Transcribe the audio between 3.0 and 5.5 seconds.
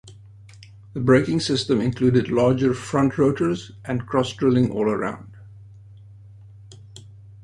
rotors and cross-drilling all around.